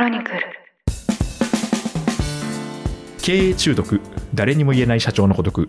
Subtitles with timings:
[0.00, 0.40] ロニクル。
[3.20, 4.00] 経営中毒。
[4.34, 5.68] 誰にも言えない社長の孤独。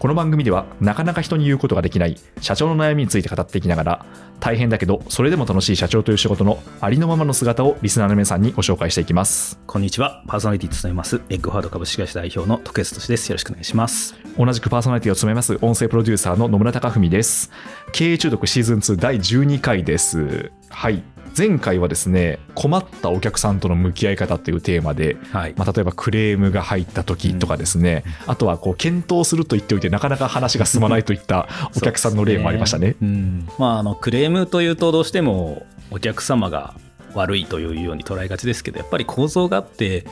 [0.00, 4.06] この番組ではなかなか人に言うことができない社長の悩みについて語っていきながら
[4.40, 9.60] 大変だけどそれでも楽しい社長という仕事のありのままの姿をリスナーの皆さんにご紹介していきます。
[9.66, 10.24] こんにちは。
[10.26, 13.28] パーソナリティ務めます、エッグファード株式会社代表の徳安俊です。
[13.28, 14.16] よろしくお願いします。
[14.38, 17.52] 同じくパーソナリティを務めます音声プロデューサーの野村貴文です。
[17.92, 20.50] 経営中毒シーズン2第12回です。
[20.70, 21.04] はい
[21.36, 25.54] 前回はですね困ったお客さんとの向き合い方というテーマではい。
[25.56, 32.96] まあ、例えばクレームが入った時とかですね、あとはこう検討すると言っておいてなかなか話が進まないといった お客さんの例もありましたね。
[33.00, 33.48] うん。
[33.58, 36.74] まあ、あの、クレームというとどうしてもお客様が
[37.14, 40.04] 悪いというように捉えがちですけど、やっぱり構造があって、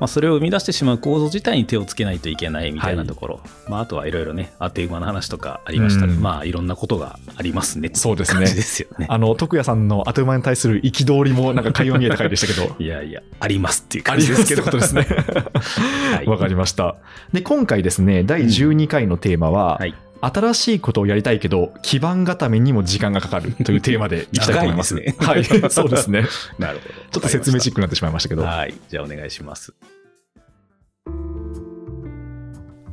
[0.00, 7.90] まあ、それを生み出してしまう構造自体に手をつけないといけないみたいなところ、まあ、あとはいろいろね、あっという間の話とかありましたが、うんまあ、いろんなことがありますね。
[7.94, 9.06] そうですねですよね。
[9.08, 14.62] あの徳谷さんの後馬に対する憤りもなんか会話見えた回でしたけど いやいや、ありますっていう感じですけど。
[14.62, 15.06] どことですね。
[16.14, 16.96] はいわかりました。
[17.32, 19.94] で今回ですね第12回のテーマは、はい。
[20.22, 24.94] 新しいことをやりたいけど基盤固めにも時間がかかるというテーマでいきたいと思います。
[24.94, 26.24] 長いですねはい、そうですね。
[26.58, 26.94] なるほど。
[26.94, 28.42] ちょっと説明チックになってしまいましたけど。
[28.42, 28.74] はい。
[28.88, 29.74] じゃあお願いします。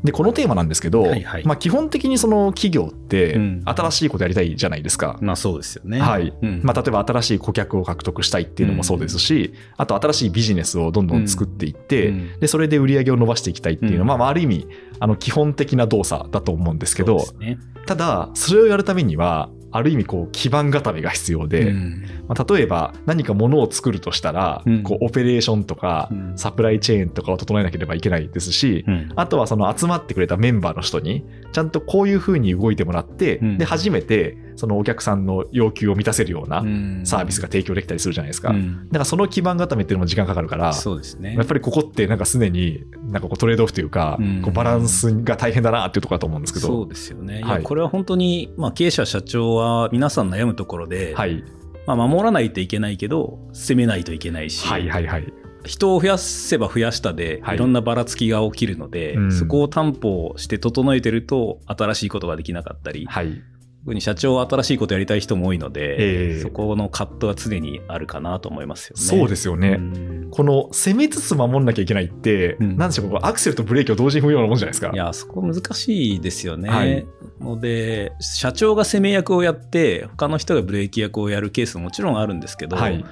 [0.10, 3.62] でこのテーマなんですけど、はいはいまあ、基本的にその企業ってうん。
[3.66, 5.18] 新しいことやりたいじゃないですか。
[5.22, 6.00] まあそうですよね。
[6.00, 6.34] はい。
[6.42, 6.62] うん。
[6.64, 12.40] まあ、例えば新しい顧客を獲得したいっていうのもそうですし、あと新しいビジネスをどんどん作っていって、うん。
[12.40, 14.08] でそれで売り上げを伸ばしていきたいっていうのは、うん。
[14.08, 14.68] まあまあ、ある意味
[15.00, 17.60] あの基本的な動作だと思うんですけどね。
[17.86, 22.06] ただそれをやるためにはある意味こう基盤固めが必要で、うん。
[22.28, 24.84] まあ、例えば何か物を作るとしたら、うん。
[24.84, 26.38] こうオペレーションとかうん。
[26.38, 29.12] サプライチェーンとかを整えなければいけないですし、うん。
[29.16, 33.58] あとはその集まってくれたメンバーの人にちゃんとこういうふうに動いてもらって、うん。
[33.58, 38.50] で初めてそのお客さんの要求を満たせるようなうんサービスが提供できたりするじゃないですか。
[38.50, 41.36] うんだからその基盤固めっていうのも時間かかるから、そうですね。
[41.36, 46.68] やっぱりここってなんか常になんかこうトレードオフというか、うんこうバランスが大変だなっていうところだと思うんですけど。
[46.68, 47.40] そうですよね。
[47.40, 51.44] いはいやこれは本当に、まあ、経営者、社長は皆さん悩むところで、はい、
[51.86, 55.34] まあ、守らないといけないけど、攻めないといけないし、はいはいはい。
[55.66, 63.42] 人を増やせば増やしたで、はいいろんなばらつきが起きるので、うんそこを担保して整えてると、新しいことができなかったり、はい。
[63.90, 69.02] 特に社長は新しいことやりたい人も多いので、ええそこの葛藤は常にあるかなと思いますよね。
[69.02, 69.78] そうですよね。
[69.80, 74.92] うんこの攻めつつ守んなきゃいけないって、うんなんでしょうアクセルとブレーキを同時に踏むようなもんじゃないですか。
[74.94, 76.70] いや、そこ難しいですよね。
[76.70, 77.04] はい
[77.40, 83.04] ので、社長が攻め役をやって、他の人がブレーキ役をやるケースももちろんあるんですけど、はい。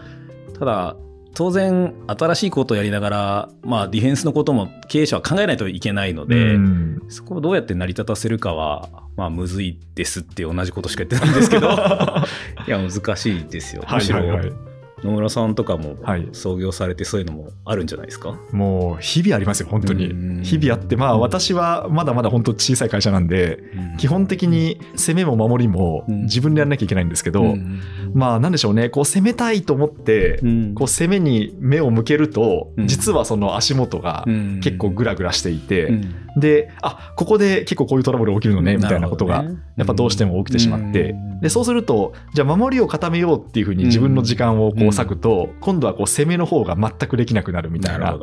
[0.60, 0.96] ただ、
[1.38, 11.70] 当然、新しいことをやりながら、まあ、ディフェンスのことも経営者は考えないといけないので、うんそこをどうやって成り立たせるかは、まあ、むずいですって同じことしか言ってないんですけど、
[12.68, 13.84] いや、難しいですよ。
[13.88, 14.54] むしろ、はいはいはい。
[15.04, 16.28] 野村さんとかもはい。
[16.32, 20.08] 創業されてそういうのもあるんじゃないですか、もう日々ありますよ、本当に。
[20.08, 20.44] うん。
[20.44, 23.60] 日々あって、まあ私はまだまだ本当小さい会社なんで、
[23.98, 26.22] 基本的に攻めも守りもうん。
[26.24, 27.82] 自分でやらなきゃいけないんですけど、うん。
[28.14, 30.76] まあなんでしょうね、こう攻めたいと思って、うん。
[30.76, 32.88] こう攻めに目を向けると、うん。
[32.88, 34.60] 実はその足元がうん。
[34.62, 36.40] 結構グラグラしていて、うん。
[36.40, 41.28] で、あ、ここで結構こういうトラブル起きるのね、みたいなことがやっぱどうしても起きてしまって、うん。
[41.42, 48.18] でそうするとじゃあ守りを固めようっていうふうに自分の時間をこうう割くと、今度はこう攻めの方が全くできなくなるみたいなな。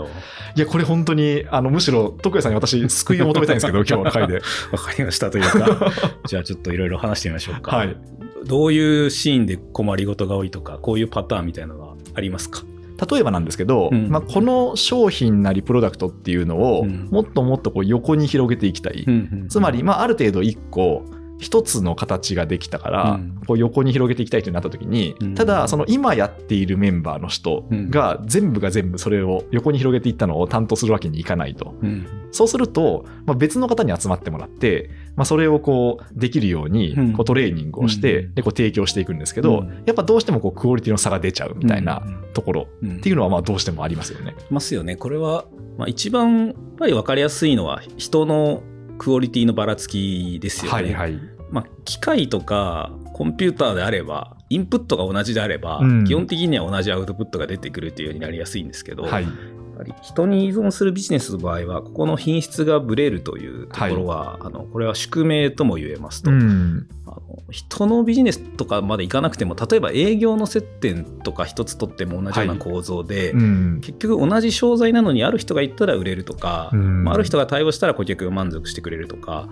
[0.57, 4.41] いやこれ本当にあのむしろ徳谷さんに私救いを求めたいんですけど今日の回で
[4.73, 5.93] わかりましたというか、
[6.27, 7.77] じゃあちょっといろいろ話してみましょうか。
[7.77, 7.97] はい
[8.45, 12.63] どういうシーンで困りごとが多いとか、こういうパターンみたいなのがありますか
[13.11, 19.07] 例えばなんですけど、うんまあ、この商品なりプロダクトっていうのをもっともっとこう横に広げていきたい、
[19.49, 21.05] つまり、まあ、ある程度1個
[21.45, 31.75] 一つの形ができたから、うんこう横に広げていきたいとなった時に、うんただその今やっているメンバーの人が全部が全部それを横に広げていったのを担当するわけにいかないと。
[31.83, 44.35] うんそうすると、まあ、別の方に集まってもらって、まあ、それをこうできるようにうんこうトレーニングをして、うんでこう提供していくんですけど、うんやっぱどうしてもこうクオリティの差が出ちゃうみたいなところうんっていうのはまあどうしてもありますよね。
[44.51, 44.97] ますよね。
[44.97, 45.45] これは、
[45.77, 48.63] まあ、一番やっぱり分かりやすいのは人の
[48.99, 50.73] クオリティのばらつきですよね。
[50.73, 51.34] はいはい。
[51.55, 59.23] まあ、機械とかコンピューターであればインプットが同じであれば、うん基本的には同じアウトプットが出てくるっていうようになりやすいんですけど、はい。
[59.23, 59.33] やっ
[59.79, 66.89] ぱり人に依存するビジネスの場合はここの品質がブレるというところは、あのこれは宿命とも言えますと、うん。
[67.07, 67.21] あの
[67.51, 73.81] 人のビジネスとかまでいかなくても例えば営業の接点とか一つとっても同じような構造で、うん。
[73.81, 79.49] 結局同じ商材なのにある人が言ったら売れるとか、うんまあある人が対応したら顧客が満足してくれるとか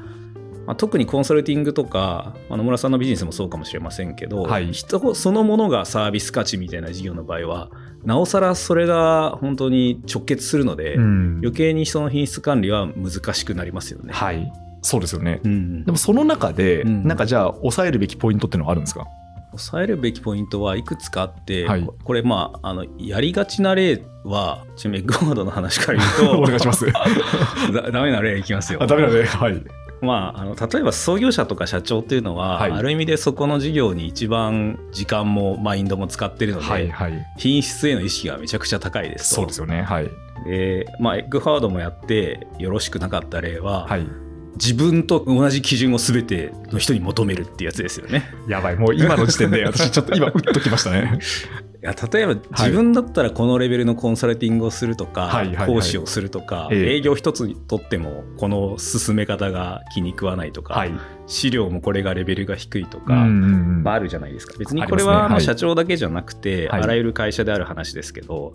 [0.66, 7.70] まあ、特にコンサルティングとか、まあ、野村さんのビジネスもそうかもしれませんけど、はい人そのものがサービス価値みたいな事業の場合は
[8.04, 14.12] なおさらそれが本当に直結するので、うん余計に人の品質管理は難しくなりますよね。
[14.12, 14.52] はい。
[14.82, 15.40] そうですよね。
[15.44, 19.06] うんでもその中で、うんなんかじゃあ抑えるべきポイントっていうのはあるんですか？
[19.52, 26.86] 抑えるべきポイントはいくつかあって、はいここれまああのやりがちな例はちなみにエッグワードの話から言うと お願いします。
[26.90, 27.02] だ
[27.92, 29.24] ダメな例いきますよあ、ダメだね。
[29.24, 29.62] はい。
[30.02, 37.26] まあ、あの例えば創業者とか社長っていうのは、はいある意味でそこの事業に一番時間もマインドも使ってるので、はいはい。
[37.38, 39.82] 品質への意識がめちゃくちゃ高いですとそうですよね。
[39.82, 40.10] はい。
[40.46, 44.06] でまあエッグハードもやってよろしくなかった例は、はい。
[44.54, 48.24] 自分と同じ基準を全ての人に求めるってやつですよね。
[48.48, 48.76] やばい。
[48.76, 51.18] もう今の時点で 私ちょっと今、うっときましたね。
[51.82, 55.66] いや例えば自分だったらこのレベルのコンサルティングをするとか、はいはいはい。
[55.66, 56.96] 講師をするとか、ええ。
[56.96, 60.92] 営業一つにとってもこの進め方が気に食わないとか、はい。
[61.26, 63.30] 資料もこれがレベルが低いとか、うんうんう
[63.80, 63.82] ん。
[63.82, 64.54] まあ、あるじゃないですか。
[64.58, 66.82] 別にこれは社長だけじゃなくて、はい。
[66.82, 68.54] あらゆる会社である話ですけど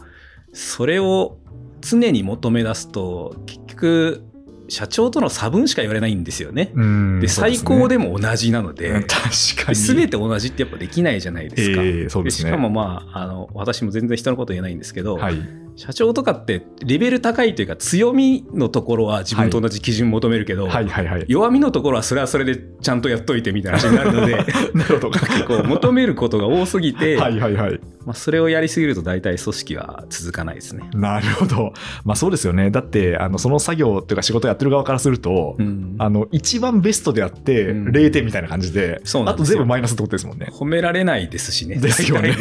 [0.54, 1.38] それを
[1.82, 4.24] 常に求め出すと結局
[4.70, 6.72] 社長との差分しか言われないんですよね。
[6.76, 9.76] うんで最高でも同じなので、うん確かに。
[9.76, 11.82] 全て同じってやっぱできないじゃないですか。
[11.84, 15.67] ええそうですしかもまああの私も全然人のこと言えないんですけど、はい。
[15.78, 21.26] 社長とかってレベル高いというか強みのところは自分と同じ基準求めるけど、はいはいはい。
[21.28, 24.36] 弱みのところはそれはそれでちゃんとやっといてみたいな話になるので
[24.74, 25.12] なるほど。
[25.48, 27.80] こう求めることが多すぎて、はいはいはい。
[28.08, 30.90] まあ、それをやりすぎると大体組織は続かないですね。
[30.94, 31.74] なるほど。
[32.06, 32.72] まあそうですよね。
[32.72, 40.48] だって、あの、その作業というか仕事やってる側からすると、うんあの、一番ベストであって、うん0点みたいな感じで、うなんですよ全部マイナスってことですもんね。
[40.52, 41.76] 褒められないですしね。
[41.76, 42.34] ですよね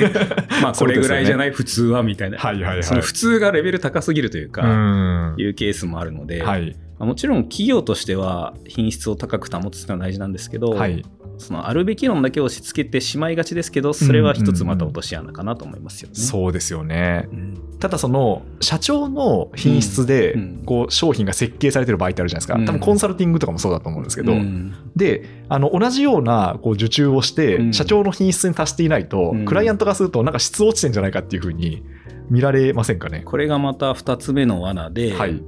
[0.62, 2.38] まあ これぐらいじゃない、普通はみたいな。
[2.38, 2.82] はいはいはい。
[2.84, 5.34] その普通がレベル高すぎるといううか、ん。
[5.38, 6.76] いうケースもあるので、はい。
[6.98, 11.04] まあもちろん企業としては品質を高く保つのは大事なんですけど、はい。
[11.38, 16.14] そのあるべき論だけ押し付けてしまいがちですけど、それは一つまた落とし穴かなと思いますよね。
[16.14, 17.28] そうですよね。
[17.32, 22.54] うんただその、社長の品質でうんうん、こう、商品が設計されてる場合ってあるじゃないですか。
[22.54, 31.84] うん多分コンサルティングとかもそうだと思うんですけど、うんで、あの、同じような、こう、受注をして、うん社長の品質に達していないと、うんクライアントがすると、なんか質落ちてんじゃないかっていうふうに
[32.30, 33.22] 見られませんかね？
[33.24, 35.42] これがまた2つ目の罠で、はい。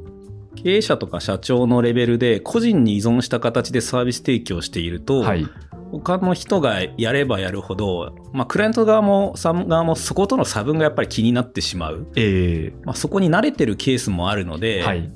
[0.54, 5.46] 経営者とか社長のレベルで個人に依存した形でサービス提供していると、はい。
[5.90, 15.10] 他の人がやればやるほど、まあ、クライアント側もさん側もそことの差分がやっぱり気になってしまう、えまあ、そこに慣れてるケースもあるのーで、はい。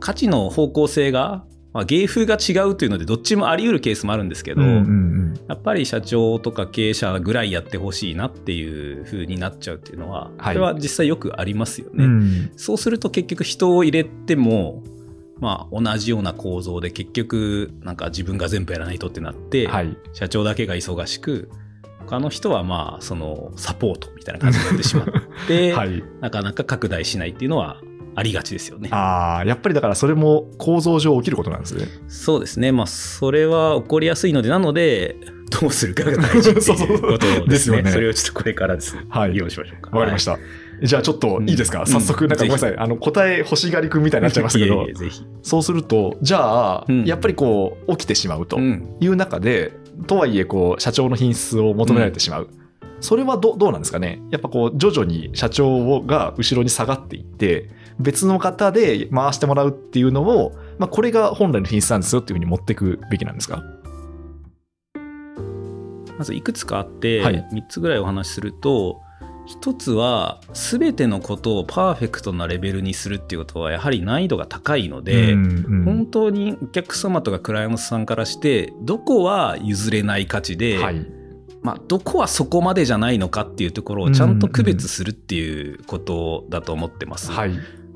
[0.00, 1.44] 価値の方向性が、
[1.76, 5.34] まあ、芸風が違うというのでどっちもあり得るケースもあるんですけど、うんうんうん。
[5.46, 12.06] やっぱり社長とか経営者ぐらいやってほしいなっていう風になっちゃうっていうのは、はいこれは実際よくありますよね。
[12.06, 14.82] うんそうすると結局人を入れても、
[15.38, 19.98] まあ、同じような構造で結局なんか自分が全部やらないとってなって、はい。
[20.14, 21.50] 社長だけが忙しく
[22.06, 25.06] 他の人はまあそのサポートみたいな感じになってしまっ
[25.46, 26.02] て、 はい。
[26.22, 27.82] なかなか拡大しないっていうのは
[28.16, 28.88] ありがちですよね。
[28.92, 31.86] ああ、やっぱりだからそれも構造上起きることなんですね。
[32.08, 32.72] そうですね。
[32.72, 35.16] まあそれは起こりやすいのでなので
[35.60, 37.46] どうするかが大事っていうことですね。
[37.48, 39.02] ですよねそれをちょっとこれからですね。
[39.08, 39.90] はい議論しましょうか。
[39.90, 40.38] わかりました。
[40.82, 42.78] じゃあちょっといいですか、うん早速、なんかごめんなさぜい。
[42.78, 45.10] あの、答え欲しがりくんみたいになっちゃいましたけど いえいえ。
[45.42, 46.38] そうすると、じゃ
[46.80, 49.72] あ、うんやっぱりこう、起きてしまうとうんいう中で、
[50.06, 52.48] とはいえ、こう、社長の品質を求められてしまう。
[53.00, 54.20] それはどどうなんですかね？
[54.30, 63.62] やっぱこう、徐々に社長が後ろに下がっていって、別の方で回してもらうっていうのを、まあ、これが本来の品質なんですよっていうふうに持っていくべきなんですか？
[66.18, 69.00] まずいくつかあって、はい3つぐらいお話しすると
[69.46, 81.06] 一つは全てのことをパーフェクトなレベルにするっていうことはやはり難易度が高いので、うんうん本当にお客様とかクライアントさんからしてどこは譲れない価値で、はい。
[81.62, 87.32] まあ、どこはそこまでじゃないのかっていうところをちゃんと区別するっていうことだと思ってます。
[87.32, 87.50] はい。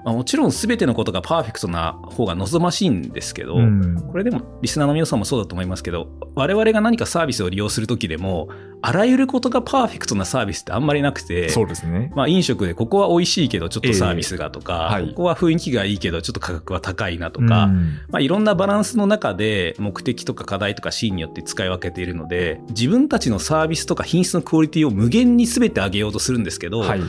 [0.05, 8.49] まあ、もちろん全てのことがパーフェクトな方が望ましいんですけど、うんこれでもリスナーの皆さんもそうだと思いますけど我々が何かサービスを利用する時でも
[8.83, 12.13] あらゆることがパーフェクトなサービスってあんまりなくてそうですね。
[12.17, 27.01] まあ、飲食でここは美味しいけどちょっとサービスがとか、ええはいここは雰囲気がいいけどちょっと価格は高いなとか、うんまあ、いろんなバランスの中で目的とか課題とかシーンによって使い分けているので自分たちのサービスとか品質のクオリティを無限に全て上げようとするんですけど、はい。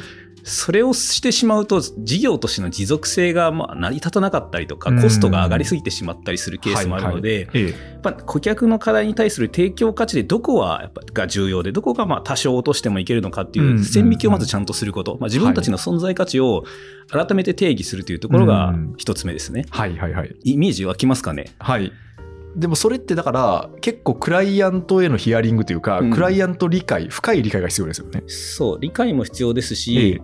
[0.43, 7.47] それをしてしまうと事業としての持続性がまあ成り立たなかったりとかコストが上がりすぎてしまったりするケースもあるので、
[8.25, 16.63] 顧客の課題に対する提供価値でどこはやっぱが重要でどこがまあ多少落としてもいけるのかっていう線引きをまずちゃんとすること、まあ、自分たちの存在価値を
[17.09, 18.93] 改めて定義するというところがうん。
[18.97, 19.65] 一つ目ですね。
[19.69, 20.35] はいはいはい。
[20.43, 21.53] イメージ湧きますかね？
[21.59, 21.91] はい。
[22.55, 28.23] でもそれってだから結構クライアントへのヒアリングというか、うんクライアント理解深い理解が必要ですよね。
[28.27, 30.21] そう、理解も必要ですえし、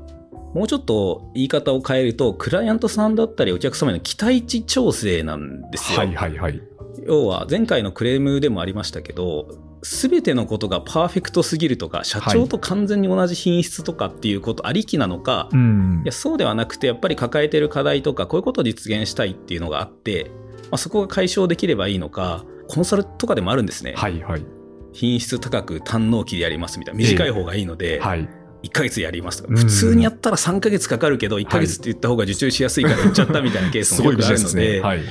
[0.53, 5.99] もうちょっと言い方を変えると、クライアントさんだったりお客様への期待値調整なんですよ。
[5.99, 6.61] はいはいはい。
[7.05, 9.47] 要は前回のクレームでもありましたけど、
[9.83, 23.93] すべてのことがパーフェクトすぎるとか、社長と完全に同じ品質とかっていうことありきなのか、うんいやそうではなくて、やっぱり抱えてる課題とか、こういうことを実現したいっていうのがあって、まあ、そこが解消できればいいのか、コンサルとかでもあるんですね。
[23.95, 24.45] はいはい。
[24.93, 26.97] 品質高く単納期でやりますみたいな。
[26.97, 28.27] 短い方がいいので、はい。
[28.63, 34.31] 1ヶ月やりますとか、うん普通にやったら3ヶ月かかるけど、1ヶ月って言った方が受注しやすいから言っちゃったみたいなケースもよくあ。
[34.31, 35.01] るので、はい。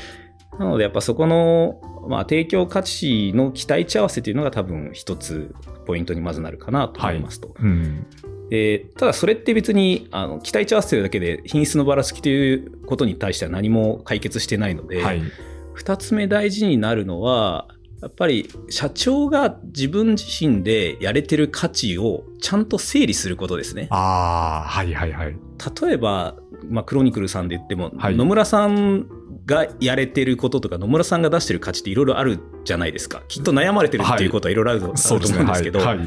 [0.58, 5.54] なのでやっぱそこの、まあ、提供価値の期待値合わせというのが多分一つ
[5.86, 7.54] ポイントにまずなるかなと思いますと。
[7.58, 8.06] うん。
[8.50, 15.22] でただそれって別にあの期待値合わせてるだけで品質のばらつきということに対しては何も解決してないので、はい。
[15.76, 17.68] 2つ目大事になるのは
[18.00, 23.88] やっぱり社長が自分自身でやれてる価値をちゃんと整理することですね。
[23.90, 25.36] ああ、はいはいはい。
[25.82, 26.36] 例えば、
[26.68, 29.08] まあ、クロニクルさんで言っても、はい野村さん
[29.46, 35.38] がやれてることとか野村さんが出してる価値っていろいろあるじゃないですかきっと悩まれてるっていうことはいろいろあると,、そうですね。
[35.38, 35.44] はい。
[35.44, 35.98] 思うんですけど、はい。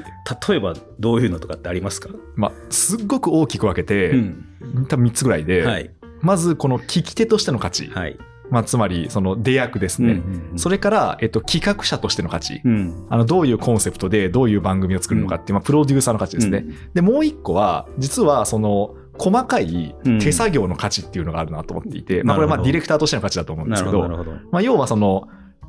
[0.49, 4.45] 例えばどういうのとかってありますか、まあ、すっごく大きく分けて、うん
[4.89, 5.89] 多分3つぐらいで、はい
[6.21, 7.87] まずこの聞き手としての価値。
[7.87, 8.17] はい
[8.49, 10.13] まあ、つまり、その出役ですね。
[10.13, 12.61] うんそれから、えっと、企画者としての価値。
[12.65, 16.65] うんあの、どういうコンセプトで、どういう番組を作るのかっていう、まあ、プロデューサーの価値ですね。
[16.93, 24.07] で、もう一個は、実は、その、細かい手作業の価値っていうのがあるなと思っていて、まあ、これはまあ、ディレクターとしての価値だと思うんでなすけど、
[24.51, 25.27] まあ、要はその、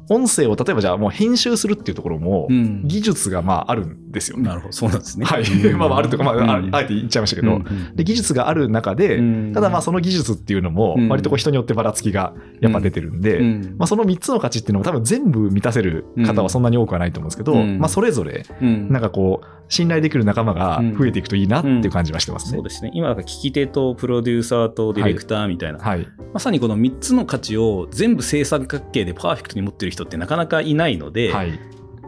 [0.09, 2.83] 音声を例えばじゃあもう編集するっていうところも、うん。
[2.87, 4.45] 技術がまああるんですよね。
[4.45, 5.26] なるほどそうなんですね。
[5.26, 5.45] はい。
[5.75, 7.61] まあまああるというか、まあ、ああえて言っちゃいましたけど、
[7.95, 9.21] で技術がある中で、
[9.54, 11.09] ただまあその技術っていうのもうん。
[11.09, 13.75] 割とこう人によってばらつきがやっぱ出てるんで、うん。
[13.78, 17.78] まあ、その3つの価値っていうのも多分全部満たせる方はそんなに多くはないと思うんですけど、うん。
[17.78, 18.88] まあ、それぞれうん。
[18.90, 22.57] なんかこう信頼できる仲間が増えていくといいなっていう感じはしてますね。
[22.57, 22.90] そうですね。
[22.92, 31.59] 今なんか聞き手とプロデューサーとディレクターみたいな、はい、まさにこの3つの価値を全部正三角形でパーフェクトに持ってる人ってなかなかいないので、はい、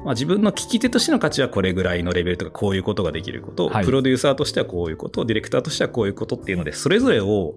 [0.04, 3.84] まあ、自分の聞き手としての価値はこれぐらいのレベルとかこういうことができること、はい。
[3.84, 7.54] プロデューサーとしてはこういうことディレクターとしてはこういうことっていうのでそれぞれを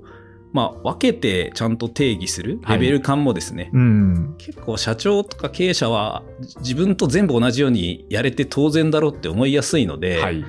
[0.53, 6.23] まあ分けてちゃんと定義するレベル感もですね、うん、結構社長とか経営者は
[6.59, 10.45] 自分と全部同じようにやれて当然だろうって思いやすいので、はい、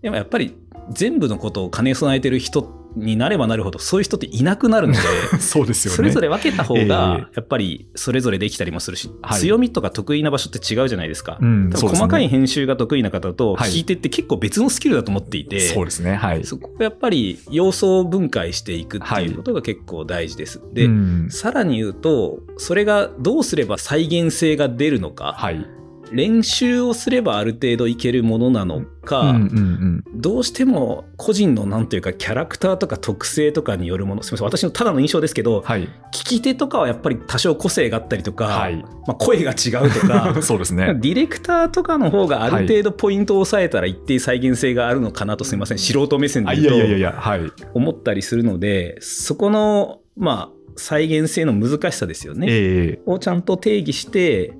[0.00, 0.56] でもやっぱり
[0.90, 5.00] 全部のことを兼ね備えてる人になればなるほどそういう人っていなくなるので
[5.38, 5.96] そうですよね。
[5.96, 11.38] それぞれ分けた方えがえやっぱりそれぞれできたりもするし、はい強みとか得意な場所って違うじゃないですか。
[11.40, 16.14] うん、多そうですね分細かい編集が得意な方とはい聞いてって結構別のスキルだと思っていて、そうですね。
[16.14, 16.44] はい。
[16.44, 20.60] そこをやっぱり要素を分解していくっていうことが結構大事です。
[20.72, 25.66] で、うんさらに言うとそれがどうすれば再現性が出るのか、はい。
[26.12, 35.84] 練習をすればある程度いけるものなのか、うんうんうんどうしても個人のなんていうかキャラクターとか特性とかによるものすみません私のただの印象ですけど、はい。
[35.84, 40.94] 聞き手とかはやっぱり多少個性があったりとか、はいまあ、声が違うとか そうですね。
[41.00, 47.40] ディレクターとかの方がある程度ポイントを抑えたら一定再現性があるのかなとすみません素人目線あで言うやいやいやいや、はい。
[47.72, 54.54] 思ったりするのでそこのまあ再現性の難しさですよね、ええをちゃんと定義して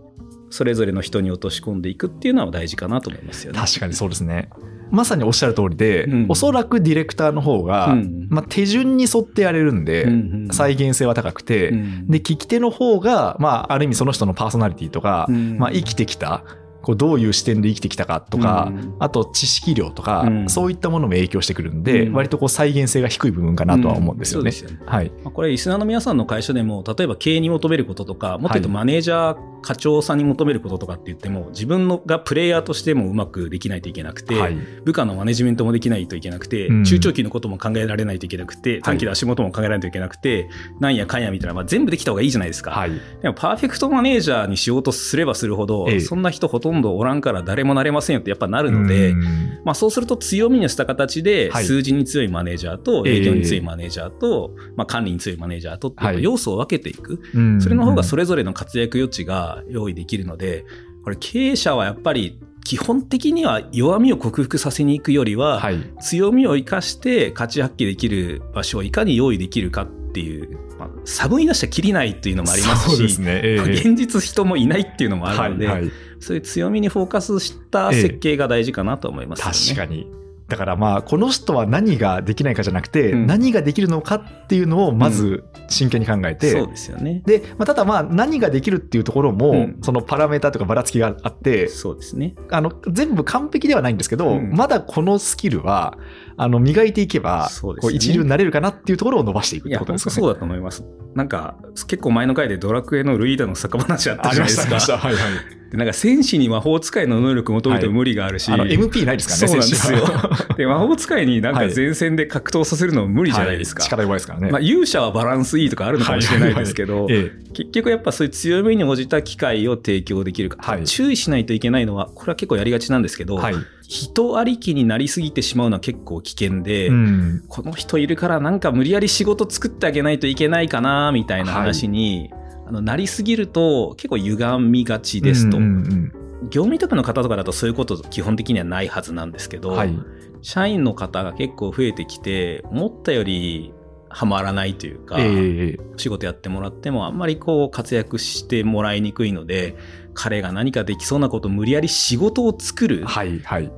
[0.51, 3.59] それぞれの人に落とし込んでいくっていうのは大事かなと思いますよね。
[3.59, 4.51] 確かにそうですね。
[4.91, 6.27] まさにおっしゃる通りで、うん。
[6.29, 8.27] おそらくディレクターの方が、うん。
[8.29, 12.09] まあ、手順に沿ってやれるんで、うんうん再現性は高くて、うん。
[12.09, 15.59] で聞き手の方が、まあ、ある意味その人のパーソナリティとか、うん。
[15.59, 16.45] まあ、生きてきた
[16.83, 18.95] こうどういう視点で生きてきたかとか、うん。
[18.99, 20.49] あと知識量とか、うん。
[20.49, 22.13] そういったものも影響してくるんで、うん。
[22.15, 24.51] 割とこう再現性が低い部分かなとは思うんですよね。
[24.87, 34.55] はい、まあこれリスナーの皆さんの会社でも例えば経営に求めることとかもっと言うとはいマネージャー、課長さんに求めることとかって言っても自分のがプレイヤーとしてもうまくできないといけなくて、はい。
[34.85, 36.85] 部下のマネジメントもできないといけなくて、うん。
[36.85, 42.91] 中長期のことも考えられないといけなくて短期で足元も考えないといけなくて、なんやかんやみたいな、まあ、全部できた方がいいじゃないですか、はい。
[43.21, 46.01] でもパーフェクトマネージャーにしようとすればするほど、ええ。
[46.01, 49.23] そんな人ほとんどおらんから誰もなれませんよってやっぱなるので、うん。
[49.65, 51.65] まあ、そうすると強みにした形ではい。
[51.65, 53.17] 数字に強いマネージャーとええ。
[53.19, 56.23] 営業に強いマネージャーと、まあ、管理に強いマネージャーとっていうはい。
[56.23, 57.61] 要素を分けていく、うん。
[57.61, 60.65] それの方がそれぞれの活躍余地が用意できるので
[61.05, 65.79] これ経営者はやっぱり基本的には弱みを克服させに行くよりは、はい。
[66.01, 73.73] 強みを生かして価値発揮できる場所をいかに用意できるかっていう、まあ、サブに出したらきりないっていうのもありますしすね、ええ。
[73.73, 79.53] 現実人もいないっていうのもあるので、はいはいそういう強みにフォーカスした設計が大事かなと思いますよね。
[79.53, 80.21] 確かに。
[80.51, 87.23] だからまあこの人は何ができないかじゃなくて、うん何ができるのかっていうのをまず真剣に考えて、そうですよね。
[87.25, 92.35] で、まあ、ただまあ何ができるっていうところも、うんそのパラメータとかばらつきがあって、そうですね。
[92.51, 95.97] あの全部完璧ではないんですけど、うんまだこのスキルは
[96.43, 100.17] あの磨いていけば、そうですねこう一流になれるかなっていうところを伸ばしていくってことですかね。
[100.17, 100.83] そうだと思います。
[101.15, 101.57] なんか、
[101.87, 104.63] 結構前の回でドラクエのルイーダの酒話あったじゃないですか。
[104.63, 104.97] ありました。
[104.97, 105.23] はいはい。
[105.71, 109.63] でなんか戦士に魔法使いの能力求めても無理があるし、あの MP ないですからね。
[109.63, 110.57] そうなんですよ。
[110.57, 113.83] で魔法使いになんかはい前線で格闘させるのも無理じゃないですか。
[113.83, 114.51] はい力弱いですからね。
[114.51, 123.55] まあ、勇者はバランスいいとかあるのかもしれないですけど、え結局やっぱそういう強みに応じた機会を提供できるか、はい注意しないといけないのはこれは結構やりがちなんですけど、えはい。
[123.91, 127.45] 人ありきになりすぎてしまうのは結構危険で、うん。
[127.49, 132.31] この人いるからなんか無理やり仕事作ってあげないといけないかなみたいな話に、
[132.69, 136.13] あのなりすぎると結構歪みがちですと、うんうん
[136.45, 139.99] 業務委託の方とかだとそういうこと基本的にはないはずなんですけど、うんはい。
[140.41, 143.75] 社員の方が結構増えてきて思ったより
[144.09, 149.77] はまらないというか、ええ仕事やってもらってもあんまりこう活躍してもらいにくいので
[150.15, 153.07] 彼が何かできそうなことを無理やり仕事を作る。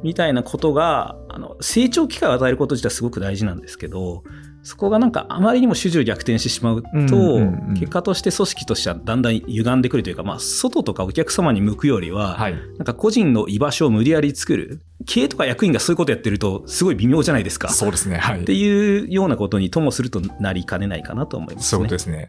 [0.03, 4.23] みたいなことがあの成長機会を与えること自体はすごく大事なんですけど
[4.63, 7.41] そこがなんかあまりにも主従逆転してしまうと、
[7.75, 12.55] 結果として組織としてはだんだん歪んでくるというか、まあ、外とかお客様に向くよりは、はい。
[12.55, 17.71] なんか個人の居場所を無理やり作る経営とか役員がそういうことやってるとすごい微妙じゃないですか。
[17.71, 18.19] そうですね。
[18.19, 18.43] はい。
[18.43, 21.89] っていうようなことにともするとなりかねないかなと思いますねそう。
[21.89, 22.29] ですね。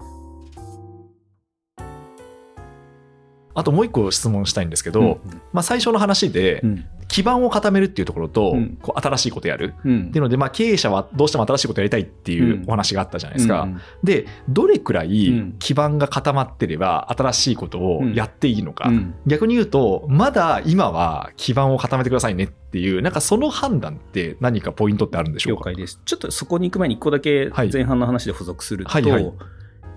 [3.56, 5.18] あともう一個質問したいんですけど、うん。
[5.52, 6.86] まあ、最初の話でうん。
[7.10, 8.78] 基盤を固めるっていうところと、うん。
[8.82, 9.76] こう新しいことやる。
[9.86, 10.08] うん。
[10.08, 12.64] っていうので、まあ、経営者はどうしても新しいことやりたいっていううん。
[12.66, 13.64] お話があったじゃないですか。
[13.64, 13.80] うん。
[14.04, 15.56] でどれくらういん。
[15.60, 19.14] 基盤が固まってれば新しいことをやっていいのか、うん。
[19.28, 25.70] 逆に言うとまだ今は基盤を固めてくださいねっていうなんかその判断って何かポイントってあるんでしょうか？
[25.70, 26.02] 了解です。
[26.06, 27.72] ちょっとそこに行く前に1個だけはい。
[27.72, 29.34] 前半の話で補足すると、はいはい。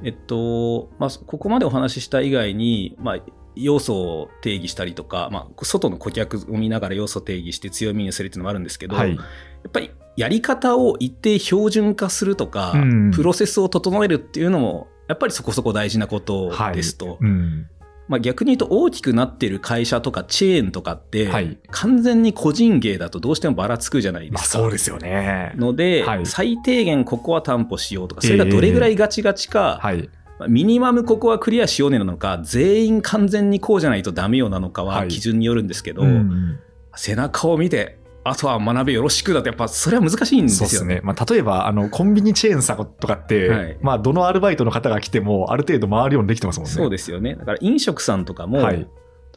[0.02, 3.18] えっと、まあ、ここまでお話しした以外に、まあ、
[3.56, 9.16] 要素を定義したりとか、まあ、外の顧客を見ながら要素を定義して強みにするっていうのもあるんですけど、はい。
[9.16, 9.22] や
[9.68, 13.10] っぱりやり方を一定標準化するとか、うん。
[13.10, 17.18] プロセスを整えるっていうのも、やっぱりそこそこ大事なことですと。
[17.20, 17.68] うん。
[18.08, 21.58] まあ、逆に言うと大きくなってる会社とかチェーンとかって、はい。
[21.70, 24.58] 完全に個人芸だとどうしてもばらつくじゃないでまあすか。
[24.58, 25.52] そうですよね。
[25.56, 26.26] ので、はい。
[26.26, 29.80] 最低限ここは担保しようとか、それがどれぐらいガチガチか、
[30.48, 36.58] ミニマムここはクリアしようねなのか、全員完全にこうじゃないとダメよなのかははい基準によるんですけど、うん
[36.98, 40.96] 背中を見て、あとは学べよろしくだと、やっぱそれは難しいんでそうですすよね。
[40.96, 41.00] ね。
[41.04, 46.72] まあ、例えば、あの、コンビニチェーンさとかって、はいまあ、どのアルバイトの方が来ても、ある程度回るようにできてますもんね。
[46.72, 47.34] そうですよね。
[47.34, 48.88] だから飲食さんとかも、はい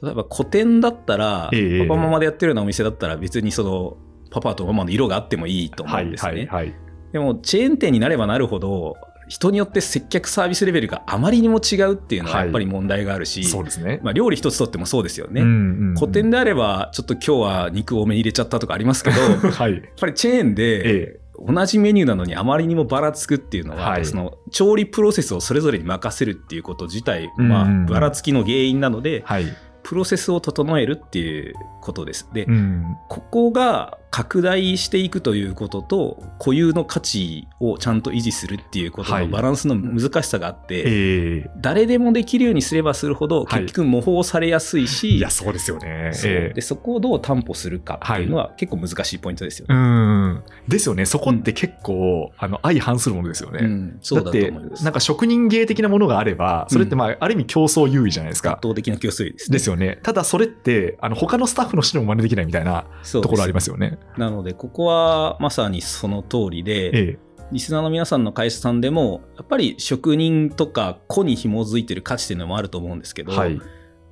[0.02, 3.98] 例えば個展だったら、ええパパママでやってるようなお店だったら別にその
[4.32, 6.32] パパとママの色があってもいいと思はい、うんですね。
[6.32, 6.74] はい、はい。
[7.12, 8.96] でもチェーン店になればなるほど
[9.30, 14.00] 人によって接客サービスレベルがあまりにも違うっていうのははいやっぱり問題があるし、そうですね。
[14.04, 15.42] まあ、料理一つとってもそうですよね。
[15.42, 19.82] うんうんうん古典であればちょっと今日は肉多めに入れちゃったとかありますけどやっはい。
[20.00, 29.46] ぱりチェーンでえ同じメニューなのにあまりにもばらつくっていうのは、はいその調理プロセスをそれぞれに任せるっていうこと自体、まあ、ばらつきの原因なので、はい。
[29.84, 32.28] プロセスを整えるっていうことです。
[32.34, 32.84] で、うん。
[33.08, 46.12] ここが拡大していくということと固有の価値をちゃんと維持するっていうことはいのバランスの難しさがあって、ええ誰でもできるようにすればするほどはい結局模倣されやすいし、いや、そうですよね。
[46.24, 49.80] ええでそこをどう担保するかっていうのは結構難しいポイントですようね。
[49.80, 50.44] ん。
[50.68, 51.06] ですよね。
[51.06, 53.60] そこって結構、あの、相反するものですよね。
[53.62, 54.84] うんそうだとって思います。
[54.84, 58.62] なんか職人芸的なものがあれば、それってまあ、ある意味競争優位じゃないですか圧。
[58.64, 59.54] 倒的な競争力ですね。
[59.58, 60.00] ですよね。
[60.04, 63.99] ただそれって、あの、他のスタッフの人にも真似できないみたいなところありますよね。
[64.18, 67.20] なので、ここはまさにその通りで、ええ。
[67.52, 73.60] リスナーの皆さんの会社さんでも、やっぱり職人とか個に紐づいてる価値っていうのもあると思うんですけど、はい。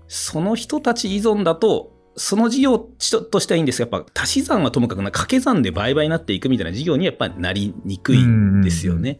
[0.08, 9.19] その人たち依存だと、その事業としてはいいんですが、やっぱ足し算はともかくな掛け算で倍々になっていくみたいな事業にやっぱりなりにくいんですよね。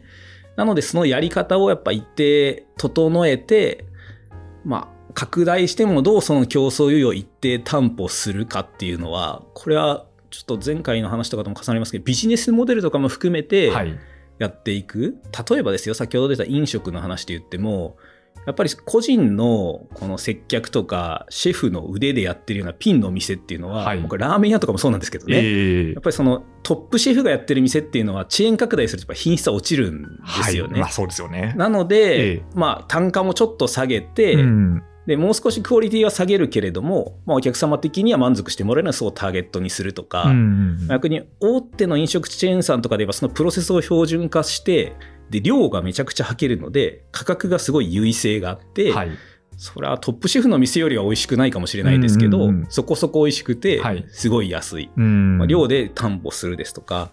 [0.56, 3.84] なので、そのやり方をやっぱ一定整えて、
[4.64, 13.98] まあ、拡大してもどうその競争優位を一定担保するかっていうのは、これはちょっと前回の話とかとも重なりますけど、ビジネスモデルとかも含めてはい。
[14.38, 15.16] やっていく。
[15.50, 17.96] 例えばですよ、先ほど出た飲食の話で言っても、
[18.46, 30.72] やっぱり個人のこの接客とか、シェフの腕でやってるようなピンの店っていうのは、はい僕ラーメン屋とかもそうなんですけどね、ええやっぱりそのトップシェフがやってる店っていうのはチェーン拡大するとやっぱ品質は落ちるんですよね。
[30.72, 30.80] はい。
[30.82, 31.54] まあ、そうですよね。
[31.56, 34.82] なので、ええまあ単価もちょっと下げて、うん。
[35.08, 40.36] でもう少しクオリティは下げるけれども、まあ、お客様的には満足してもらえるのはそうターゲットにするとか、うんうん
[40.82, 44.94] うん逆に大手の飲食チェーンさんとかで言えばそのプロセスを標準化して
[45.30, 49.10] で、量がめちゃくちゃ履けるので、価格がすごい優位性があって、はい。
[49.56, 54.90] それはトップシェフの店よりは美味しくないかもしれないですけど、うんうんうんそこそこ美味しくてはい、すごい安い。
[54.96, 57.10] うんまあ、量で担保するですとか、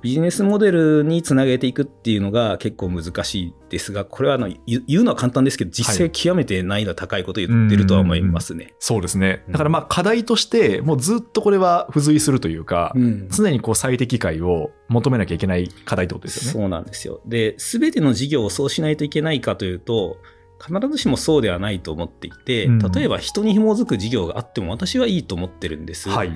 [0.00, 8.74] ビジネスモデルにつなげていくっていうのが結構難しいですが、これはあの言うのは簡単ですけど、実際極めて難易度高いこと言ってるとは思いますね。
[8.78, 9.42] そうですね。
[9.48, 16.60] だからまあ課題として、もうずっとこれは付随するというか、うん常にこう最適解を求めなきゃいけない課題ってことですよね。
[16.60, 17.20] そうなんですよ。
[17.26, 20.18] で、すべての事業をそうしないといけないかというと、
[20.64, 26.08] 必ずしもそうではないと思っていて、うん例えば人に紐づく事業があっても私はいいと思ってるんです。
[26.08, 26.32] はい。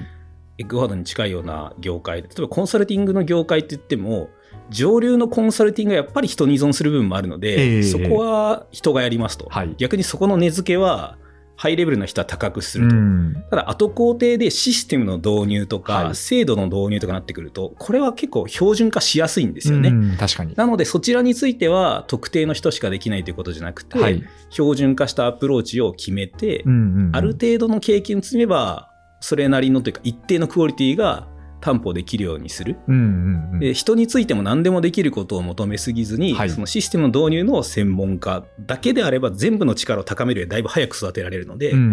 [0.59, 4.31] エッグワードに近いような業界で、例えばコンサルティングの業界って言っても、
[4.71, 9.47] 上流のコンサルティングはやっぱり人に依存する部分もあるので、ええそこは人がやりますと。
[9.49, 11.19] はい逆にそこの値付けは、
[11.55, 12.97] ハイレベルな人は高くすると。
[12.97, 19.91] うんただ、後工程でシステムの導入とか、はい制度の導入とかなってくると、これは結構標準化しやすいんですよね。
[19.91, 20.55] うん確かに。
[20.57, 24.23] なので、そちらについては特定の人しかできないということじゃなくて、はい。
[24.51, 28.92] 標準化したアプローチを決めて、うんうんうんある程度の経験積めば、
[29.23, 31.29] それなりのというか、一定のクオリティが
[31.63, 32.77] 担保できるようにする。
[32.89, 41.89] うんうんうんで人についても何でもできることを求めすぎずに、はいそのシステムの導入の専門家だけであれば全部の力を高めるよりだいぶ早く育てられるので、うんうんう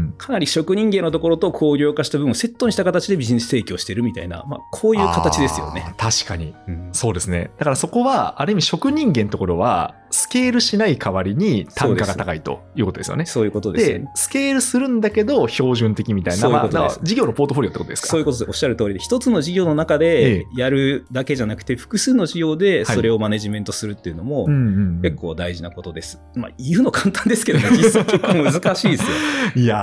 [0.00, 5.94] んかなり職人芸のところと工業化した部分をセットにした形でビジネス提供してるみたいな、まあ、こういう形ですよね。
[5.96, 6.54] 確かに。
[6.66, 7.50] うんそうですね。
[7.58, 10.01] だからそこは、ある意味職人間のところは、ス
[10.32, 13.26] ケールしない代わりに単価が高いということですよね。
[13.26, 18.08] そういうことですよでね。、スケールするんだけど、標準的みたいな、そういうまあ事業のポートフォリオってことですか？
[18.08, 18.48] そういうことです。
[18.48, 24.66] おっしゃる通りで、一つの事業の中えでえやるだけじゃなくて、複数の事業ではいそれをマネジメントするっていうのも、うんうん
[24.96, 26.20] うん結構大事なことです。
[26.34, 29.08] まあ、言うの簡単ですけどね、 実際結構難しいですよ。
[29.56, 29.76] いや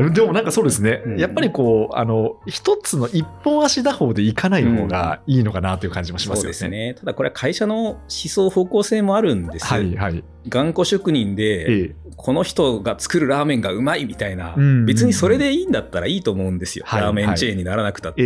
[0.00, 6.52] ー、でもなんかそうですね、うんやっぱりこう、あの、一つの一本足打法でいかない方がいいのかなという感じもしますそうよね。
[6.52, 6.94] ですね。
[6.98, 9.61] ただこれは会社の思想方向性もあるんです。
[9.68, 10.24] はいはい。
[10.48, 11.94] 頑固職人で、ええ。
[12.16, 14.54] この人が作るラーメンがうまいみたいな、
[14.86, 16.84] 別にそれでいいんだったらいいと思うんですよ。
[16.86, 18.22] はいラーメンチェーンにならなくたって、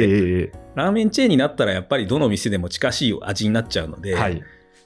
[0.74, 4.42] ラーメンチェーンになったらやっぱりどの店でも近しい味になっちゃうので、えはい。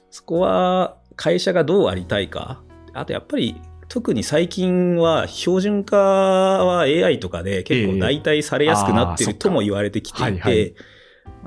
[0.09, 2.61] そこは会社がどうありたいか。
[2.93, 3.55] あとやっぱり
[3.87, 10.47] 特に最近は標準化は AI とかで結構代替されやすくなってるとも言われてきていて、まあ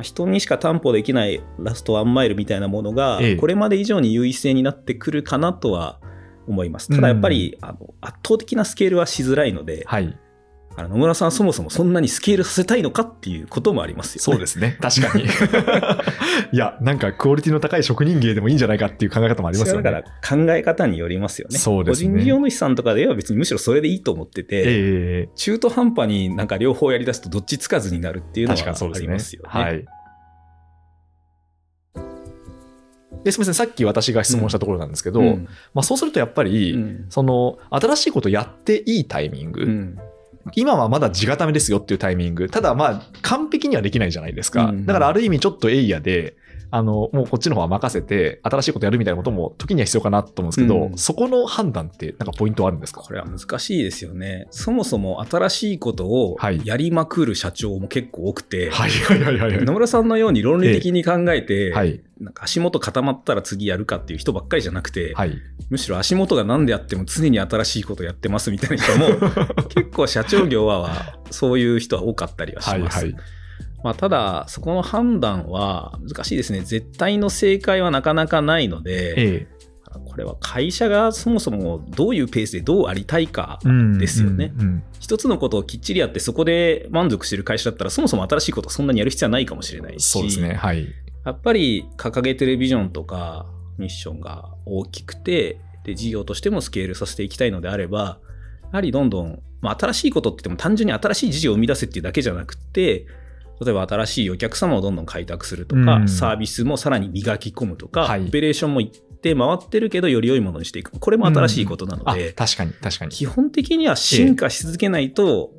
[0.02, 6.00] 人にしか担保できないラストワンマイルみたいなものがええこれまで以上に優位性になってくるかなとは
[6.46, 6.88] 思います。
[6.94, 10.18] ただやっぱりあの圧倒的なスケールはしづらいので、はい。
[10.76, 14.22] あの野村さんそもそもそんなにスケールさせたいのかっていうこともありますよね。
[14.22, 14.76] そうですね。
[14.80, 15.24] 確かに。
[16.52, 19.82] いや、なんかクオリティの高い職人芸でもいいんじゃないかっていう考え方もありますよね。
[19.82, 20.02] だから
[20.36, 21.58] 考え方によりますよね。
[21.58, 28.60] そうですね個人事業主さんとかでは別にむしろそれでいいと思ってて、ええ中途半端になんか両方やり出すとどっちつかずになるっていうのは。
[28.60, 29.48] ありますよね。
[29.48, 29.84] はい。
[33.24, 39.98] ですみません、さっき私が質問したところなんですけど、うんまあ、そうするとやっぱり、うんその新しいことやっていいタイミング、うん
[40.54, 44.66] 今はまだ地固めですよっていうタイミング、ただまあ完璧にはできないじゃないですか。
[44.66, 46.36] うんだからある意味ちょっとエイヤで、
[46.76, 53.00] あの、もうこっちの方は任せて、新しいことやるみたいなことも時には必要かなと思うんですけど、うんそこの判断ってなんかポイントあるんですか？
[53.02, 54.48] これは難しいですよね。
[54.50, 59.64] そもそも新しいことをはいやりまくる社長も結構多くて、はいはいはいはいはい。
[59.64, 62.00] 野村さんのように論理的に考えて、はい。
[62.20, 65.36] なんか足元固まったら次やるかっていう人ばっかりじゃなくて、はい。
[65.70, 69.06] むしろ足元が何であっても常に新しいことやってますみたいな人も
[69.70, 72.96] 結構社長業はそういう人は多かったりはします。
[72.98, 73.22] はいはい。
[73.84, 76.62] まあ、ただ、そこの判断は難しいですね。
[76.62, 79.46] 絶対の正解はなかなかないので、え
[80.06, 83.60] これは会社がそもそもどういうペースでどうありたいか
[83.98, 84.52] ですよね。
[85.00, 90.54] 一つのことをきっちりやってそこで満足してる会社だったらそもそも新しいことをそんなにやる必要はないかもしれないし、そうですね。
[90.54, 90.88] はい。
[91.24, 98.18] やっぱり掲げてるビジョンとかミッションが大きくて、で、事業としてもスケールさせていきたいのであれば、
[98.62, 103.06] やはりどんどん、まあ、新しいことって言っても単純に新しい事業を生み出せっていうだけじゃなくて、
[103.60, 110.98] 例えば新しいお客様をどんどん開拓するとか、うんサービスもさらに磨き込むとか、はいオペレーションも一定回ってるけどより良いものにしていく。
[110.98, 113.10] これも新しいことなのあで、確かに確かに。
[113.10, 115.52] 基本的には進化し続けないと、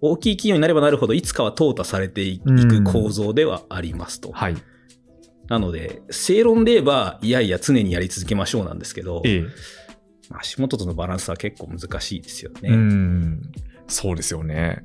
[0.00, 4.32] 大きい企業になればなるほどいつかは淘汰されていく構造ではありますと。
[4.32, 4.56] はい。
[5.48, 9.44] なので、正論で言えば、いやいや常にやり続けましょうなんですけど、ええ。
[10.30, 12.70] 足元とのバランスは結構難しいですよね。
[12.70, 13.42] うん。
[13.88, 14.84] そうですよね。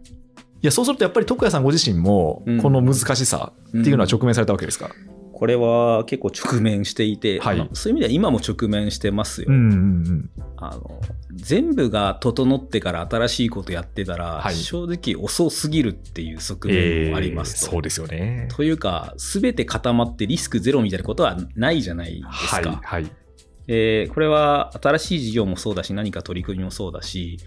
[0.66, 4.90] いや、そうするとやっぱり徳谷さんご自身もうん、この難しさっていうのは直面されたわけですか、
[5.32, 9.50] これは結構直面していて、はいまあそういう意味では今も直面してますよ。
[9.50, 10.30] うんうんうん。
[10.58, 11.02] あの
[11.36, 17.72] 全部が整ってから新しいことやってたら、はい正直遅すぎるっていう側面もありますと。
[17.72, 18.48] そうですよね。
[18.56, 22.82] というか、すべて固まってリスクゼロみたいなことはないじゃないですはいか。
[22.84, 23.12] はい。
[23.68, 27.38] でこれは新しい事業もそうだし、何か取り組みもそうだし、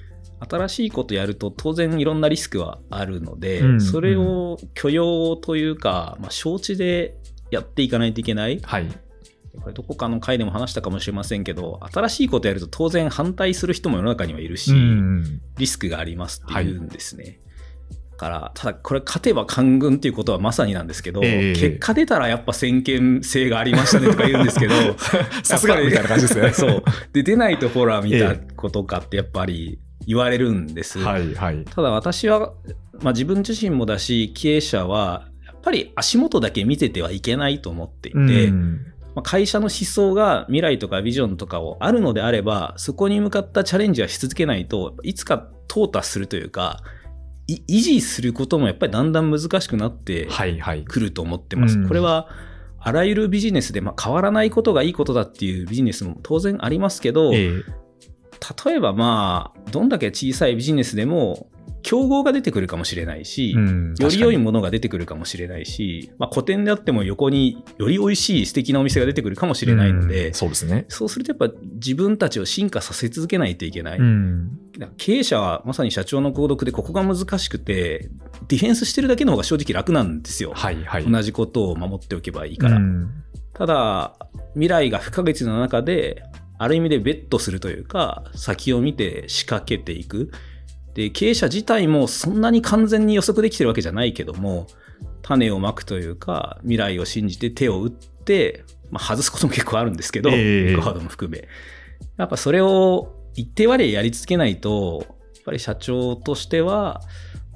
[0.40, 7.16] 新しいことやると当然いろんなリスクはあるので、うんそれを許容というか、まあ、承知で
[7.50, 8.60] やっていかないといけない。
[8.62, 8.86] はい。
[9.60, 17.40] これどこかの回でも話したかもしれませんけど、新しいことやると当然反対する人も世の中にはいるし、うんリスクがありますっていうんですね。
[18.12, 24.74] だから、ただこれ勝てば官軍っていうことはまさになんですけど、ええ結果出たらやっぱ先見性がありましたねとか言うんですけど、
[25.42, 26.52] さすがみたいな感じですね。
[26.52, 26.84] そう。
[27.12, 30.98] で、出ないとほら、 見たことかってやっぱり言われるんです。
[30.98, 31.64] はいはい。
[31.66, 32.54] ただ私は、
[33.02, 46.82] まあ、自分自身もだし、経営者は、やっぱり足元だけ見ててはいけないと思っていて、うんまあ、会社の思想が未来とかビジョンとかをあるのであれば、そこに向かったチャレンジはし続けないと、いつか淘汰するというか、
[47.46, 50.84] い維持することもやっぱりだんだん難しくなってはいはい。
[50.84, 51.78] くると思ってます。
[51.78, 52.28] うんこれは、
[52.80, 57.87] あらゆるビジネスで、まあ、変わらないことがいいことだっていうビジネスも当然ありますけど、ええ
[58.64, 61.48] 例えばまあ、どんだけ小さいビジネスでも、
[61.82, 70.84] 競合が出てくるかもしれないし、うんより良い確ものが出てくるかもしれないし、まあ、古典であっても横により美味しい素敵なお店が出てくるかもしれないのかで、にうんそうですね。
[70.88, 73.98] そうするとやっぱ自分たちを進化させ続けないといけない。
[73.98, 74.50] うん
[74.96, 78.10] 経営者はまさに社長の購読でここが難しくて、
[78.48, 80.52] ディフェンスしてるだけの方が正直楽なんですよ。
[80.54, 81.10] はいはい。
[81.10, 82.76] 同じことを守っておけばいいから。
[82.76, 83.10] うん
[83.58, 84.14] ただ、
[84.52, 86.22] 未来が不可欠な中で、
[86.58, 90.30] ある意味でベットするというか、先を見て仕掛けていく。
[90.94, 94.66] で、経営者自体もそんなに完全に予測できてるわけじゃないけども、
[95.22, 101.46] 種をまくというか、未来を信じて手を打って、まあ、外すことも結構あるんですけど、ええエクワードも含め。
[102.16, 105.04] やっぱそれを一定割合やり続けないと、
[105.36, 107.00] やっぱり社長としては、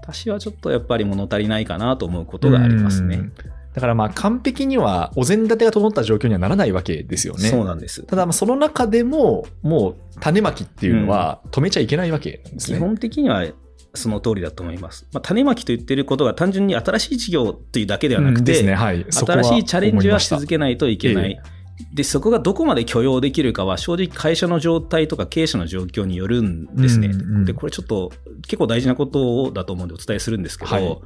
[0.03, 3.33] 私はちょっとやっぱり物足りないかなと思うことがありますねうん。
[3.75, 7.49] だからまあ完璧にはお膳立てが整った状況にはならないわけですよね。
[7.49, 8.03] そうなんです。
[8.03, 12.79] ただまあその中でももう種まきっていうのは止めちゃいけないわけなんですね。
[12.79, 13.47] 基本的には
[13.95, 15.07] その通りだと思います。
[15.13, 18.75] まあ、種まきと言ってることが単純に新しい事業というだけではなくて、うんね。
[18.75, 19.07] はい。
[19.11, 21.41] 新しいチャレンジはし続けないといけない。
[21.95, 27.09] で、そこがどこまで許容できるかは正直会社の状態とか経営者の状況によるんですね。
[27.09, 30.99] うんうんで、これちょっと結構大事なことだと思うんでお伝えするんですけど、はい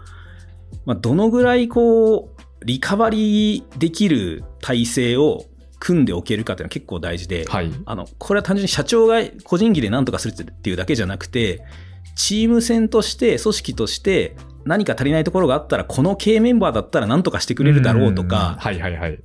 [0.84, 5.44] まあ、どのぐらいこう、リカバリーできる体制を
[5.78, 7.70] 組んでおけるかっていうのは結構大事で、はい。
[7.84, 11.62] あの、これは単純に社長が個人技で何とかするっていうだけじゃなくて、
[12.16, 19.20] チーム戦として、組織として、何か足りないところがあったら、この経営メンバーだったら何とかしてくれるだろうとんか、はいはいはい。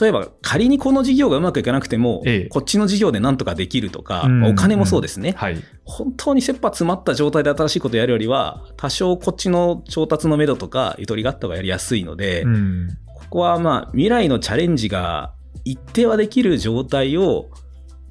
[0.00, 5.34] 例えば仮にこの事業がうまくいかなくても、ええこっちの事業で何とかできるとか、うんまあお金もそうですね。
[5.36, 5.56] はい。
[5.84, 15.32] 本当に切羽詰まった状態で新しいことをやるよりは、多少こっちの調達のめどとか、ゆとりがあった方がやりやすいので、うんここはまあ未来のチャレンジが
[15.64, 17.48] 一定はできる状態を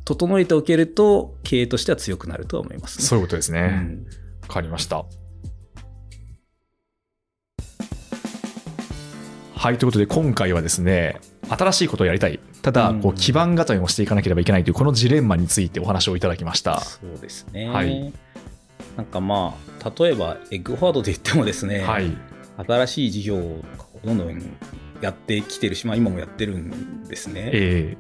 [0.04, 3.06] 整えておけると経営としては強くなるとは思います、ね。
[3.06, 3.62] そういうことですね。
[3.62, 4.06] わ、うん
[4.52, 5.06] かりました。
[9.62, 12.40] はい、ということで今回はですね、新しいことをやりたい。
[12.64, 16.80] ただ、こううん基盤固めもしていかなければいけないという、このジレンマについてお話をいただきました。
[16.80, 17.70] そうですね。
[17.70, 18.12] はい
[18.98, 22.12] なんかまあ、例えばエッグフォワードで言ってもですね、はい。
[22.58, 23.62] 新しい事業を
[24.04, 24.42] どんどん
[25.00, 27.52] やってきてるし、まあ、今もやってるんですね。
[27.54, 27.98] え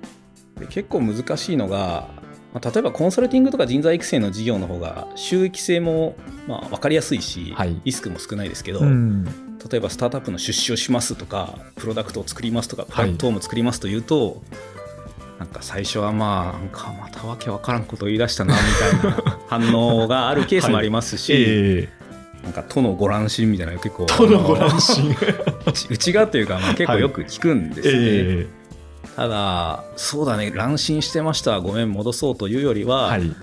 [0.59, 2.09] で結構難しいのが、
[2.55, 6.15] まあ、例えばコンサルティングとか人材育成の事業の方が収益性も
[6.47, 9.50] まあ分かりやすいし、はいリスクも少ないですけど、えうん。
[9.69, 14.41] 例えばスタートアップの出資をしますとかプロダクトを作りますとかプはいラットフォームを作りますというと、
[15.39, 18.59] なんか最初はまあなんかまたわけわからんことを言い出したなみ
[19.01, 22.01] たいな反応があるケースもありますし、ええ
[22.43, 25.15] なんか都のご乱心みたいな結構とのご乱心。
[25.65, 27.93] うちうちがというか、まあ、結構よく聞くんですね。
[27.97, 28.47] え
[29.15, 33.35] ただそうだね乱心してましたごめん戻そうというよりは、えはい。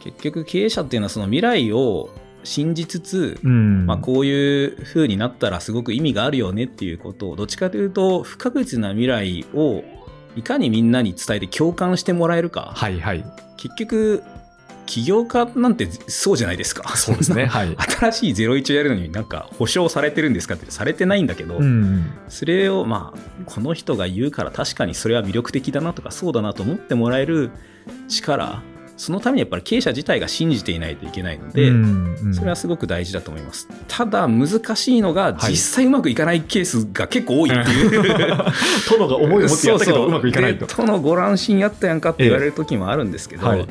[0.00, 2.10] 結局経営者っていうのはその未来を
[2.48, 3.86] 信じつつ、うん。
[3.86, 9.84] まあ、こういう風になったらすごく意味があるよねっていうことをどっちかというと不確実な未来を
[10.34, 13.24] いかにみんなに伝えて共感してもらえるか、はいはい。
[13.56, 14.22] 結局
[14.86, 17.44] 起業家なんてそうじゃないですかそうですね。
[17.52, 17.76] はい。
[17.76, 22.06] 新しい01をやるのになんか保証されてるんですかってされてないんだけど、うん。
[22.28, 27.50] それをまあこの人が言うから確かにそれは魅力的だなとかそうだなと思ってもらえる
[28.08, 28.62] 力
[28.98, 31.72] そのためにやっぱり経営者自体が信じていないといけないので、
[32.34, 33.68] それはすごく大事だと思います。
[33.86, 40.66] ただ難しいのが実際うまくいかないケースが結構多いっていう、はい、殿が思いを持ってやったけどうまくいかないと。
[40.66, 43.66] 殿ご乱心やったやんかって言われる時もあるんですけど、えーはい。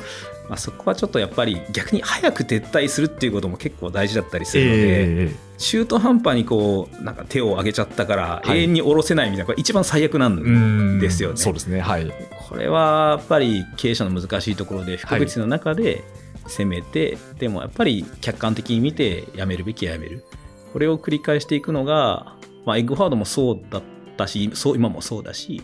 [0.48, 11.36] まあ、そこはちょっとやっぱり逆に早く撤退するっていうことも結構大事だったりするので、えー、中途半端にこうなんか手を挙げちゃったから永遠に下ろせないみたいな、これ一番最悪なんですよね。
[11.36, 12.10] そうですね、はい、
[12.48, 16.04] これはやっぱり経営者の難しいところで不確実の中で
[16.46, 20.24] 攻めて、はい、でもやっぱり客観的に見てやめるべきはやめる。
[20.72, 23.82] これを繰り返していくのが、まあ、エッグファードもそうだっ
[24.16, 25.62] たしそう今もそうだし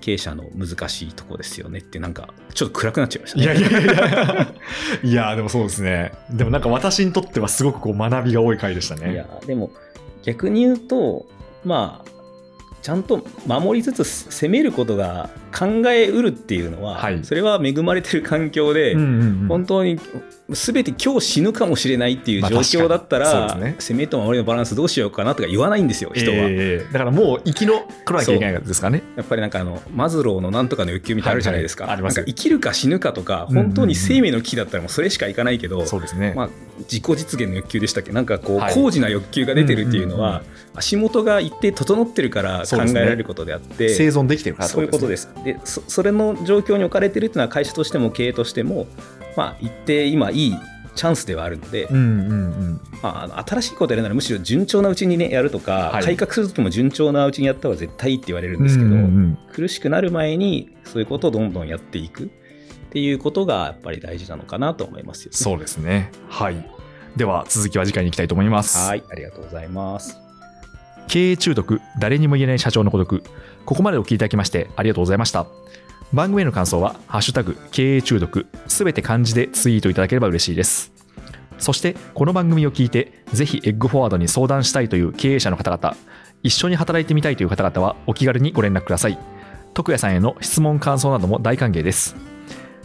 [0.00, 3.44] 経営者の難しいとこですよねってなんかちょっと暗くなっちゃいましたね。
[3.44, 4.54] いやいやいや
[5.02, 6.12] いやでもそうですね。
[6.30, 9.12] でもなんか私にとってはすごくこう学びが多い回でしたね。
[9.12, 9.70] いやでも
[10.22, 11.26] 逆に言うと
[11.64, 12.10] まあ
[12.82, 19.06] ちゃんと守りつつ攻めることが考えうるっていうのは、はい、それは恵まれてる環境で、うんうん
[19.42, 20.00] うん、本当に
[20.50, 29.02] 全て今日死ぬかもしれないっていう状況だったら、まあね、攻めと守りのバランスどうしようかなとか言わないんですよ人は、えー、だからもう生き残らなきゃいけないですかね。
[29.16, 31.84] やっぱりなんかあのマズローのなんとかの欲求みたいなあるじゃないですか。
[31.84, 36.32] はいはい、なんか生きるか死ぬかとか本当に生命の危機だったらもうそれしかいかないけど、そうですね。
[36.34, 36.48] まあ、
[36.80, 38.12] 自己実現の欲求でしたっけ？
[38.12, 40.42] なんかこう、はい、高次な欲求が出てるっていうのは、
[40.74, 45.28] 足元が一定整ってるから考えられることであって、ね、生存できてるからそういうことです。
[45.44, 48.86] でそそれの状況に置かれてるっていうのは会社としても経営としても
[49.36, 50.54] まあ一定今いい
[50.94, 52.80] チャンスではあるので、うんうんうん。
[53.02, 58.90] まあ、新しいことやるならむしろ順調なうちに、ね、やるとか、はい、改革する時も順調なうちにやった方が絶対いいって言われるんですけど、
[59.52, 62.28] 苦しくなる前にそういうことをどんどんやっていくっ
[62.90, 66.10] ていうことがやっぱり大事なのかなと思いますよ、ね、そうですね。
[66.28, 66.70] はい。
[67.16, 68.78] では続きは次回に行きたいと思います。
[68.86, 70.18] はいありがとうございます。
[71.08, 73.22] 経営中毒誰にも言えない社長の孤独。
[73.64, 75.46] ここまでお聞きいただきましてありがとうございました
[76.12, 80.92] 番組への感想は、ハッシュタグ、経営中毒、すべて漢字でツイートいただければ嬉しいです。
[81.58, 85.96] そして、この番組を聞いて、ぜひエッグフォワードに相談したいという経営者の方々、
[86.42, 89.16] 一緒に働いてみたいという方々は、お気軽にご連絡ください。
[89.72, 92.16] 徳谷さんへの質問、感想なども大歓迎です。